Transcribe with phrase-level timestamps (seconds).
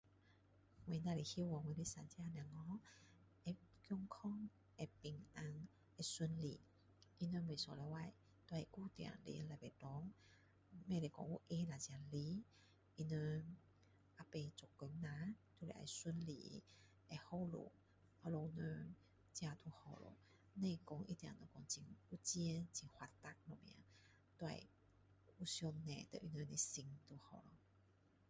[0.87, 2.79] 我只是希望我的三个小孩
[3.43, 3.55] 会
[3.87, 6.59] 健康会平安会顺利
[7.19, 7.79] 他们每个星期
[8.47, 10.11] 都会固定的去礼拜堂
[10.71, 11.29] 不可以说有空
[11.69, 13.03] 了才来他们以
[14.33, 16.19] 后做工啦会孝顺
[18.23, 18.95] 老人
[19.35, 20.17] 这就好了
[20.55, 21.61] 不一定说要很
[22.09, 23.61] 有钱很发达那样
[24.39, 24.51] 只要
[25.37, 26.07] 有上帝
[26.45, 27.53] 的心就好了